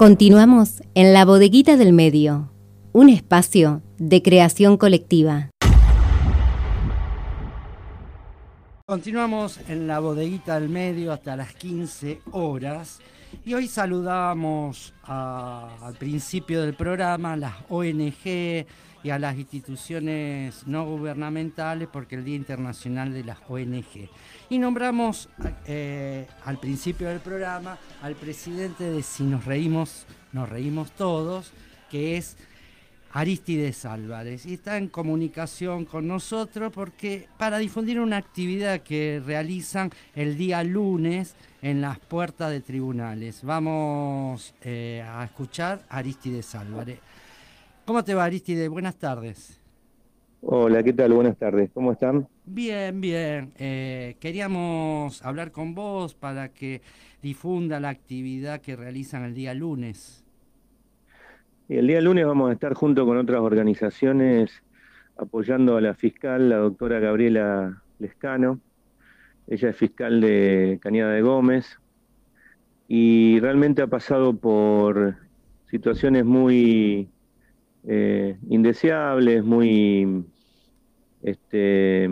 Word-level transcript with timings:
Continuamos 0.00 0.82
en 0.94 1.12
la 1.12 1.26
bodeguita 1.26 1.76
del 1.76 1.92
medio, 1.92 2.50
un 2.92 3.10
espacio 3.10 3.82
de 3.98 4.22
creación 4.22 4.78
colectiva. 4.78 5.50
Continuamos 8.86 9.60
en 9.68 9.86
la 9.86 9.98
bodeguita 9.98 10.58
del 10.58 10.70
medio 10.70 11.12
hasta 11.12 11.36
las 11.36 11.52
15 11.52 12.22
horas 12.30 13.00
y 13.44 13.52
hoy 13.52 13.68
saludamos 13.68 14.94
al 15.02 15.94
principio 15.98 16.62
del 16.62 16.72
programa 16.72 17.36
las 17.36 17.56
ONG 17.68 18.64
y 19.02 19.10
a 19.10 19.18
las 19.18 19.36
instituciones 19.36 20.66
no 20.66 20.84
gubernamentales 20.84 21.88
porque 21.90 22.16
el 22.16 22.24
Día 22.24 22.36
Internacional 22.36 23.12
de 23.12 23.24
las 23.24 23.38
ONG. 23.48 24.08
Y 24.48 24.58
nombramos 24.58 25.28
eh, 25.66 26.26
al 26.44 26.58
principio 26.58 27.08
del 27.08 27.20
programa 27.20 27.78
al 28.02 28.14
presidente 28.14 28.84
de 28.84 29.02
Si 29.02 29.22
nos 29.22 29.44
reímos, 29.44 30.06
nos 30.32 30.48
reímos 30.48 30.92
todos, 30.92 31.52
que 31.90 32.16
es 32.16 32.36
Aristides 33.12 33.84
Álvarez 33.84 34.46
y 34.46 34.54
está 34.54 34.76
en 34.76 34.88
comunicación 34.88 35.84
con 35.84 36.06
nosotros 36.06 36.72
porque 36.72 37.26
para 37.38 37.58
difundir 37.58 37.98
una 37.98 38.16
actividad 38.16 38.80
que 38.82 39.20
realizan 39.24 39.90
el 40.14 40.36
día 40.36 40.62
lunes 40.62 41.34
en 41.60 41.80
las 41.80 41.98
puertas 41.98 42.50
de 42.50 42.60
tribunales. 42.60 43.42
Vamos 43.42 44.54
eh, 44.62 45.04
a 45.06 45.24
escuchar 45.24 45.84
a 45.88 45.98
Aristides 45.98 46.54
Álvarez. 46.54 47.00
¿Cómo 47.90 48.04
te 48.04 48.14
va 48.14 48.22
Aristides? 48.22 48.68
Buenas 48.68 48.94
tardes. 48.94 49.60
Hola, 50.42 50.80
¿qué 50.84 50.92
tal? 50.92 51.12
Buenas 51.12 51.36
tardes. 51.36 51.72
¿Cómo 51.74 51.90
están? 51.90 52.28
Bien, 52.44 53.00
bien. 53.00 53.52
Eh, 53.58 54.14
queríamos 54.20 55.20
hablar 55.26 55.50
con 55.50 55.74
vos 55.74 56.14
para 56.14 56.50
que 56.50 56.82
difunda 57.20 57.80
la 57.80 57.88
actividad 57.88 58.60
que 58.60 58.76
realizan 58.76 59.24
el 59.24 59.34
día 59.34 59.54
lunes. 59.54 60.24
El 61.68 61.88
día 61.88 62.00
lunes 62.00 62.24
vamos 62.26 62.50
a 62.50 62.52
estar 62.52 62.74
junto 62.74 63.04
con 63.04 63.16
otras 63.16 63.40
organizaciones 63.40 64.62
apoyando 65.16 65.76
a 65.76 65.80
la 65.80 65.94
fiscal, 65.94 66.48
la 66.48 66.58
doctora 66.58 67.00
Gabriela 67.00 67.82
Lescano. 67.98 68.60
Ella 69.48 69.70
es 69.70 69.76
fiscal 69.76 70.20
de 70.20 70.78
Cañada 70.80 71.10
de 71.10 71.22
Gómez 71.22 71.80
y 72.86 73.40
realmente 73.40 73.82
ha 73.82 73.88
pasado 73.88 74.36
por 74.36 75.16
situaciones 75.66 76.24
muy 76.24 77.10
eh, 77.86 78.36
indeseables, 78.48 79.44
muy, 79.44 80.24
este, 81.22 82.08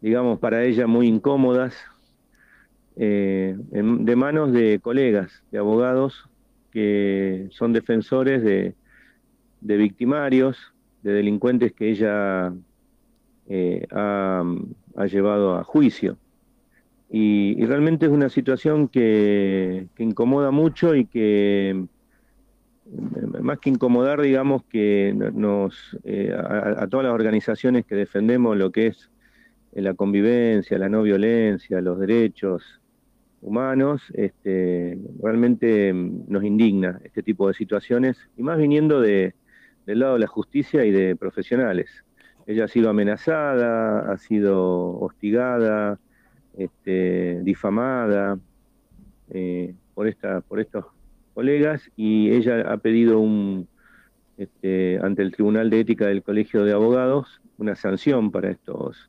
digamos, 0.00 0.38
para 0.38 0.64
ella 0.64 0.86
muy 0.86 1.06
incómodas, 1.06 1.76
eh, 2.96 3.56
de 3.58 4.16
manos 4.16 4.52
de 4.52 4.80
colegas, 4.80 5.44
de 5.52 5.58
abogados 5.58 6.28
que 6.72 7.48
son 7.50 7.72
defensores 7.72 8.42
de, 8.42 8.74
victimarios, 9.60 10.74
de 11.02 11.12
delincuentes 11.12 11.72
que 11.72 11.90
ella 11.90 12.52
eh, 13.48 13.86
ha, 13.92 14.44
llevado 15.06 15.56
a 15.56 15.64
juicio. 15.64 16.16
Y, 17.10 17.64
realmente 17.64 18.06
es 18.06 18.12
una 18.12 18.28
situación 18.28 18.88
que, 18.88 19.86
incomoda 19.98 20.50
mucho 20.50 20.94
y 20.94 21.06
que, 21.06 21.84
más 23.40 23.58
que 23.58 23.70
incomodar, 23.70 24.20
digamos 24.20 24.64
que 24.64 25.12
nos, 25.14 25.96
eh, 26.04 26.34
a, 26.34 26.86
todas 26.88 27.04
las 27.04 27.14
organizaciones 27.14 27.84
que 27.84 27.94
defendemos 27.94 28.56
lo 28.56 28.72
que 28.72 28.88
es 28.88 29.10
la 29.72 29.94
convivencia, 29.94 30.78
la 30.78 30.88
no 30.88 31.02
violencia, 31.02 31.80
los 31.80 31.98
derechos 31.98 32.80
humanos, 33.40 34.02
este, 34.14 34.98
realmente 35.22 35.92
mm, 35.92 36.24
nos 36.28 36.44
indigna 36.44 37.00
este 37.04 37.22
tipo 37.22 37.48
de 37.48 37.54
situaciones, 37.54 38.18
y 38.36 38.42
más 38.42 38.58
viniendo 38.58 39.00
de, 39.00 39.34
del 39.86 40.00
lado 40.00 40.14
de 40.14 40.20
la 40.20 40.26
justicia 40.26 40.84
y 40.84 40.90
de 40.90 41.16
profesionales. 41.16 42.04
Ella 42.46 42.64
ha 42.64 42.68
sido 42.68 42.88
amenazada, 42.90 44.10
ha 44.10 44.16
sido 44.16 44.98
hostigada, 44.98 45.98
este, 46.56 47.40
difamada 47.42 48.38
eh, 49.30 49.74
por, 49.94 50.08
esta, 50.08 50.40
por 50.40 50.58
estos 50.58 50.86
colegas 51.38 51.88
y 51.94 52.32
ella 52.32 52.62
ha 52.62 52.78
pedido 52.78 53.20
un, 53.20 53.68
este, 54.38 54.98
ante 55.00 55.22
el 55.22 55.30
Tribunal 55.30 55.70
de 55.70 55.78
Ética 55.78 56.06
del 56.08 56.24
Colegio 56.24 56.64
de 56.64 56.72
Abogados 56.72 57.40
una 57.58 57.76
sanción 57.76 58.32
para 58.32 58.50
estos, 58.50 59.08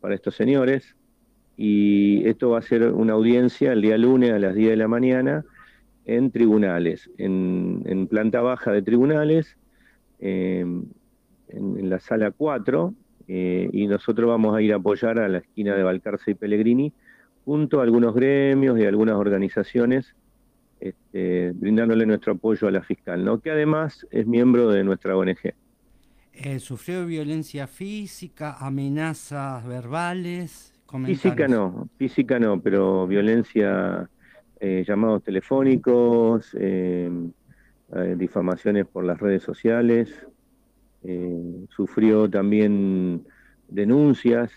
para 0.00 0.16
estos 0.16 0.34
señores. 0.34 0.96
Y 1.56 2.26
esto 2.26 2.50
va 2.50 2.58
a 2.58 2.62
ser 2.62 2.90
una 2.92 3.12
audiencia 3.12 3.72
el 3.72 3.80
día 3.80 3.96
lunes 3.96 4.32
a 4.32 4.40
las 4.40 4.56
10 4.56 4.70
de 4.70 4.76
la 4.76 4.88
mañana 4.88 5.44
en 6.04 6.32
tribunales, 6.32 7.08
en, 7.16 8.08
planta 8.10 8.40
baja 8.40 8.72
de 8.72 8.82
tribunales, 8.82 9.56
em, 10.18 10.86
en, 11.46 11.88
la 11.88 12.00
sala 12.00 12.32
4, 12.32 12.92
eh, 13.28 13.70
y 13.72 13.86
nosotros 13.86 14.28
vamos 14.28 14.56
a 14.56 14.62
ir 14.62 14.72
a 14.72 14.78
apoyar 14.78 15.20
a 15.20 15.28
la 15.28 15.38
esquina 15.38 15.76
de 15.76 15.84
Balcarce 15.84 16.32
y 16.32 16.34
Pellegrini, 16.34 16.92
junto 17.44 17.78
a 17.78 17.84
algunos 17.84 18.16
gremios 18.16 18.80
y 18.80 18.84
algunas 18.84 19.14
organizaciones, 19.14 20.16
este, 20.88 21.52
brindándole 21.52 22.06
nuestro 22.06 22.34
apoyo 22.34 22.68
a 22.68 22.70
la 22.70 22.82
fiscal, 22.82 23.24
¿no? 23.24 23.40
que 23.40 23.50
además 23.50 24.06
es 24.10 24.26
miembro 24.26 24.70
de 24.70 24.84
nuestra 24.84 25.16
ONG. 25.16 25.54
Eh, 26.32 26.58
¿Sufrió 26.58 27.06
violencia 27.06 27.66
física, 27.66 28.56
amenazas 28.60 29.66
verbales? 29.66 30.72
Física 31.04 31.48
no, 31.48 31.88
física 31.96 32.38
no, 32.38 32.60
pero 32.60 33.06
violencia, 33.06 34.08
eh, 34.60 34.84
llamados 34.86 35.24
telefónicos, 35.24 36.54
eh, 36.58 37.10
difamaciones 38.16 38.86
por 38.86 39.04
las 39.04 39.18
redes 39.18 39.42
sociales, 39.42 40.26
sufrió 41.68 42.28
también 42.28 43.24
denuncias 43.68 44.50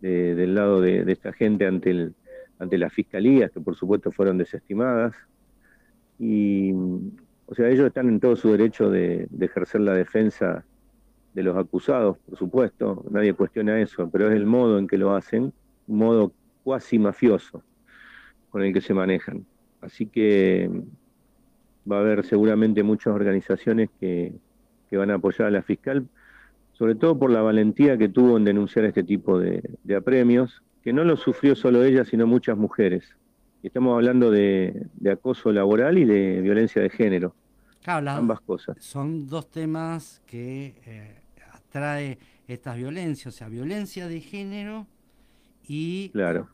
del 0.00 0.54
lado 0.54 0.80
de, 0.82 1.10
esta 1.10 1.32
gente 1.32 1.66
ante, 1.66 1.90
el, 1.90 2.14
ante 2.58 2.76
las 2.78 2.92
fiscalías, 2.92 3.50
que 3.50 3.60
por 3.60 3.74
supuesto 3.74 4.12
fueron 4.12 4.38
desestimadas. 4.38 5.14
Y, 6.18 6.72
o 7.46 7.54
sea, 7.54 7.68
ellos 7.68 7.86
están 7.86 8.08
en 8.08 8.20
todo 8.20 8.36
su 8.36 8.50
derecho 8.50 8.90
de 8.90 9.28
ejercer 9.40 9.80
la 9.80 9.94
defensa 9.94 10.64
de 11.34 11.42
los 11.42 11.56
acusados, 11.56 12.16
por 12.18 12.38
supuesto, 12.38 13.04
nadie 13.10 13.34
cuestiona 13.34 13.80
eso, 13.80 14.08
pero 14.08 14.28
es 14.28 14.36
el 14.36 14.46
modo 14.46 14.78
en 14.78 14.86
que 14.86 14.96
lo 14.96 15.14
hacen 15.14 15.52
un 15.88 15.98
modo 15.98 16.32
cuasi 16.62 16.98
mafioso 16.98 17.62
con 18.50 18.62
el 18.62 18.72
que 18.72 18.80
se 18.80 18.94
manejan. 18.94 19.44
Así 19.80 20.06
que 20.06 20.70
va 21.90 21.96
a 21.96 22.00
haber 22.00 22.24
seguramente 22.24 22.82
muchas 22.84 23.12
organizaciones 23.12 23.90
que, 24.00 24.32
van 24.92 25.10
a 25.10 25.14
apoyar 25.14 25.48
a 25.48 25.50
la 25.50 25.62
fiscal, 25.62 26.06
sobre 26.72 26.94
todo 26.94 27.18
por 27.18 27.28
la 27.28 27.42
valentía 27.42 27.98
que 27.98 28.08
tuvo 28.08 28.36
en 28.36 28.44
denunciar 28.44 28.84
este 28.84 29.02
tipo 29.02 29.40
de, 29.40 29.60
apremios, 29.96 30.62
que 30.84 30.92
no 30.92 31.02
lo 31.02 31.16
sufrió 31.16 31.56
solo 31.56 31.82
ella, 31.82 32.04
sino 32.04 32.28
muchas 32.28 32.56
mujeres. 32.56 33.16
Estamos 33.64 33.94
hablando 33.94 34.30
de, 34.30 34.88
acoso 35.10 35.50
laboral 35.50 35.96
y 35.96 36.04
de 36.04 36.42
violencia 36.42 36.82
de 36.82 36.90
género. 36.90 37.34
ambas 37.86 38.42
cosas. 38.42 38.76
Son 38.78 39.26
dos 39.26 39.50
temas 39.50 40.20
que 40.26 40.74
eh, 40.84 41.22
atrae 41.50 42.18
estas 42.46 42.76
violencias, 42.76 43.34
o 43.34 43.36
sea, 43.36 43.48
violencia 43.48 44.06
de 44.06 44.20
género 44.20 44.86
y 45.66 46.10
claro. 46.10 46.50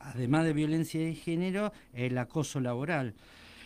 además 0.00 0.44
de 0.44 0.52
violencia 0.52 1.00
de 1.00 1.14
género, 1.14 1.72
el 1.92 2.18
acoso 2.18 2.58
laboral. 2.58 3.14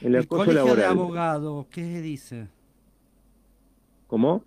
El, 0.02 0.16
acoso 0.16 0.44
colegio 0.44 0.76
de 0.76 0.84
abogados, 0.84 1.66
¿qué 1.70 2.02
dice? 2.02 2.48
¿Cómo? 4.06 4.44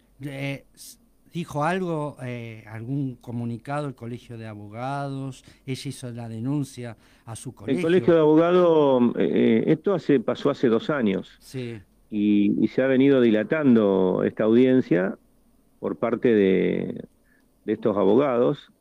¿Dijo 1.33 1.63
algo, 1.63 2.17
eh, 2.23 2.63
algún 2.67 3.15
comunicado 3.15 3.87
el 3.87 3.95
colegio 3.95 4.37
de 4.37 4.47
abogados? 4.47 5.43
¿Ella 5.65 5.89
hizo 5.89 6.11
la 6.11 6.27
denuncia 6.27 6.97
a 7.25 7.35
su 7.35 7.53
colegio? 7.55 7.79
El 7.79 7.83
colegio 7.83 8.13
de 8.13 8.19
abogados, 8.19 9.03
eh, 9.17 9.63
esto 9.67 9.93
hace, 9.93 10.19
pasó 10.19 10.49
hace 10.49 10.67
dos 10.67 10.89
años. 10.89 11.37
Sí. 11.39 11.79
Y, 12.09 12.61
y, 12.61 12.67
se 12.67 12.81
ha 12.81 12.87
venido 12.87 13.21
dilatando 13.21 14.23
esta 14.25 14.43
audiencia 14.43 15.17
por 15.79 15.95
parte 15.95 16.33
de, 16.33 17.05
de 17.63 17.73
estos 17.73 17.95
abogados 17.95 18.71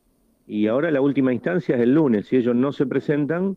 y 0.47 0.67
ahora 0.67 0.91
la 0.91 0.99
última 0.99 1.33
instancia 1.33 1.75
es 1.75 1.81
el 1.81 1.93
lunes. 1.93 2.27
Si 2.27 2.35
ellos 2.35 2.55
no 2.55 2.73
se 2.73 2.85
presentan, 2.85 3.55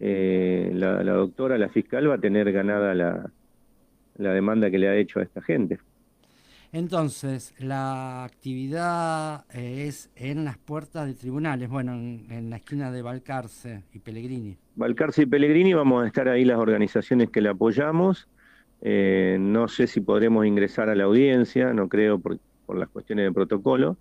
eh, 0.00 0.70
la, 0.74 1.02
doctora, 1.02 1.56
la 1.56 1.68
fiscal, 1.68 2.10
va 2.10 2.16
a 2.16 2.20
tener 2.20 2.52
ganada 2.52 2.94
la, 2.94 3.30
demanda 4.16 4.70
que 4.70 4.78
le 4.78 4.88
ha 4.88 4.96
hecho 4.96 5.20
a 5.20 5.22
esta 5.22 5.40
gente. 5.40 5.78
Entonces, 6.72 7.52
la 7.58 8.24
actividad 8.24 9.44
eh, 9.52 9.86
es 9.88 10.08
en 10.14 10.44
las 10.44 10.56
puertas 10.56 11.06
de 11.06 11.14
tribunales, 11.14 11.68
bueno, 11.68 11.94
en, 11.94 12.48
la 12.48 12.56
esquina 12.56 12.92
de 12.92 13.02
Balcarce 13.02 13.82
y 13.92 13.98
Pellegrini. 13.98 14.56
Balcarce 14.76 15.22
y 15.22 15.26
Pellegrini, 15.26 15.74
vamos 15.74 16.04
a 16.04 16.06
estar 16.06 16.28
ahí 16.28 16.44
las 16.44 16.58
organizaciones 16.58 17.30
que 17.30 17.40
le 17.40 17.48
apoyamos. 17.48 18.28
Eh, 18.82 19.36
no 19.40 19.66
sé 19.66 19.88
si 19.88 20.00
podremos 20.00 20.46
ingresar 20.46 20.88
a 20.88 20.94
la 20.94 21.04
audiencia, 21.04 21.72
no 21.74 21.88
creo 21.88 22.20
por, 22.20 22.38
por 22.66 22.78
las 22.78 22.88
cuestiones 22.88 23.24
de 23.24 23.32
protocolo. 23.32 23.96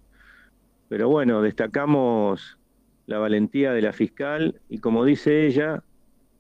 Pero 0.90 1.10
bueno, 1.10 1.42
destacamos 1.42 2.60
la 3.08 3.18
valentía 3.18 3.74
de 3.74 3.82
la 3.82 3.94
fiscal 3.94 4.62
y 4.70 4.78
como 4.78 5.06
dice 5.06 5.48
ella, 5.48 5.84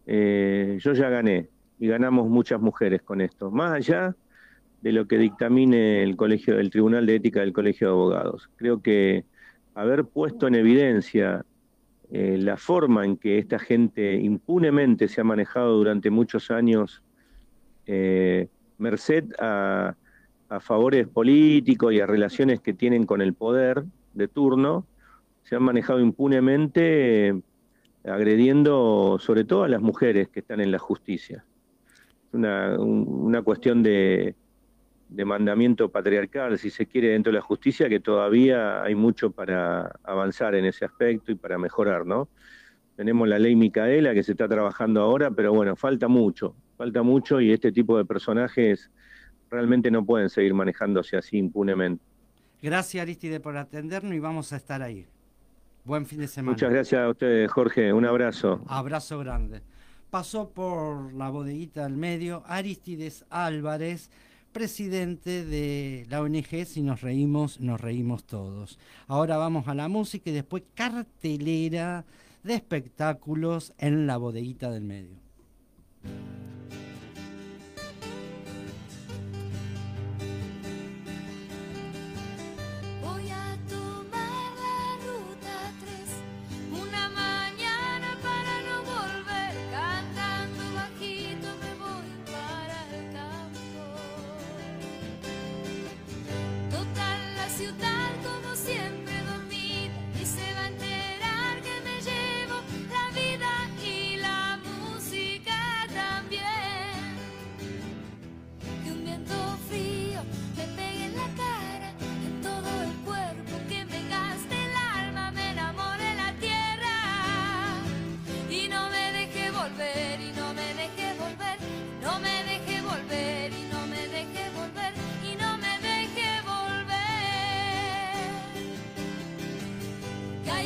eh, 0.05 0.77
yo 0.79 0.93
ya 0.93 1.09
gané 1.09 1.49
y 1.79 1.87
ganamos 1.87 2.29
muchas 2.29 2.61
mujeres 2.61 3.01
con 3.01 3.21
esto, 3.21 3.49
más 3.49 3.71
allá 3.71 4.15
de 4.81 4.91
lo 4.91 5.07
que 5.07 5.17
dictamine 5.17 6.03
el 6.03 6.15
colegio, 6.15 6.57
Tribunal 6.69 7.05
de 7.05 7.15
Ética 7.15 7.41
del 7.41 7.53
Colegio 7.53 7.87
de 7.87 7.93
Abogados. 7.93 8.49
Creo 8.55 8.81
que 8.81 9.25
haber 9.75 10.05
puesto 10.05 10.47
en 10.47 10.55
evidencia 10.55 11.45
eh, 12.11 12.37
la 12.39 12.57
forma 12.57 13.05
en 13.05 13.17
que 13.17 13.37
esta 13.37 13.59
gente 13.59 14.15
impunemente 14.15 15.07
se 15.07 15.21
ha 15.21 15.23
manejado 15.23 15.77
durante 15.77 16.09
muchos 16.09 16.49
años, 16.49 17.03
eh, 17.85 18.47
merced 18.77 19.25
a, 19.39 19.95
favores 20.61 21.07
políticos 21.07 21.93
y 21.93 21.99
a 21.99 22.07
relaciones 22.07 22.59
que 22.59 22.73
tienen 22.73 23.05
con 23.05 23.21
el 23.21 23.35
poder 23.35 23.83
de 24.15 24.27
turno, 24.27 24.87
se 25.43 25.55
han 25.55 25.61
manejado 25.61 25.99
impunemente 25.99 27.27
eh, 27.27 27.41
agrediendo 28.03 29.17
sobre 29.19 29.43
todo 29.43 29.63
a 29.65 29.67
las 29.67 29.79
mujeres 29.79 30.29
que 30.29 30.39
están 30.39 30.59
en 30.59 30.71
la 30.71 30.79
justicia. 30.79 31.45
Es 32.27 32.33
una, 32.33 32.79
una 32.79 33.43
cuestión 33.43 33.83
de, 33.83 34.33
de 35.09 35.25
mandamiento 35.25 35.89
patriarcal, 35.89 36.57
si 36.57 36.69
se 36.69 36.85
quiere, 36.85 37.09
dentro 37.09 37.31
de 37.31 37.39
la 37.39 37.43
justicia, 37.43 37.89
que 37.89 37.99
todavía 37.99 38.83
hay 38.83 38.95
mucho 38.95 39.31
para 39.31 39.91
avanzar 40.03 40.55
en 40.55 40.65
ese 40.65 40.85
aspecto 40.85 41.31
y 41.31 41.35
para 41.35 41.57
mejorar, 41.57 42.05
¿no? 42.05 42.29
Tenemos 42.95 43.27
la 43.27 43.39
ley 43.39 43.55
Micaela 43.55 44.13
que 44.13 44.23
se 44.23 44.33
está 44.33 44.47
trabajando 44.47 45.01
ahora, 45.01 45.31
pero 45.31 45.53
bueno, 45.53 45.75
falta 45.75 46.07
mucho, 46.07 46.53
falta 46.77 47.01
mucho 47.01 47.41
y 47.41 47.51
este 47.51 47.71
tipo 47.71 47.97
de 47.97 48.05
personajes 48.05 48.91
realmente 49.49 49.89
no 49.89 50.05
pueden 50.05 50.29
seguir 50.29 50.53
manejándose 50.53 51.17
así 51.17 51.37
impunemente. 51.37 52.03
Gracias 52.61 53.01
Aristide 53.01 53.39
por 53.39 53.57
atendernos 53.57 54.13
y 54.13 54.19
vamos 54.19 54.53
a 54.53 54.57
estar 54.57 54.81
ahí. 54.81 55.07
Buen 55.85 56.05
fin 56.05 56.19
de 56.19 56.27
semana. 56.27 56.51
Muchas 56.51 56.71
gracias 56.71 57.01
a 57.01 57.09
ustedes, 57.09 57.49
Jorge. 57.51 57.93
Un 57.93 58.05
abrazo. 58.05 58.61
Abrazo 58.67 59.17
grande. 59.19 59.61
Pasó 60.09 60.49
por 60.49 61.13
la 61.13 61.29
bodeguita 61.29 61.83
del 61.83 61.95
medio 61.95 62.43
Aristides 62.45 63.25
Álvarez 63.29 64.11
presidente 64.51 65.45
de 65.45 66.05
la 66.09 66.21
ONG 66.21 66.65
Si 66.65 66.81
nos 66.81 67.01
reímos, 67.01 67.59
nos 67.59 67.79
reímos 67.79 68.23
todos. 68.23 68.79
Ahora 69.07 69.37
vamos 69.37 69.67
a 69.67 69.75
la 69.75 69.87
música 69.87 70.29
y 70.29 70.33
después 70.33 70.63
cartelera 70.75 72.05
de 72.43 72.55
espectáculos 72.55 73.73
en 73.77 74.07
la 74.07 74.17
bodeguita 74.17 74.71
del 74.71 74.83
medio. 74.83 75.17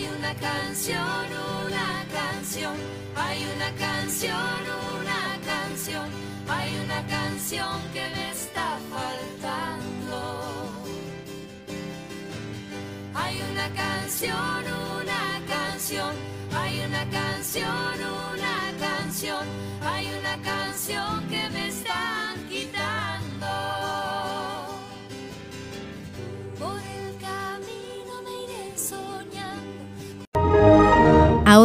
Una 0.01 0.33
canción, 2.09 2.77
hay 3.15 3.45
una 3.55 3.71
canción, 3.77 4.61
una 5.01 5.21
canción, 5.45 6.09
hay 6.47 6.75
una 6.83 7.07
canción 7.07 7.81
que 7.93 8.09
me 8.15 8.31
está 8.31 8.77
faltando. 8.89 10.17
Hay 13.13 13.41
una 13.51 13.69
canción, 13.69 14.63
una 15.01 15.41
canción, 15.47 16.15
hay 16.53 16.79
una 16.87 17.05
canción, 17.09 17.95
una 18.33 18.73
canción, 18.79 19.45
hay 19.81 20.07
una 20.19 20.41
canción 20.41 21.27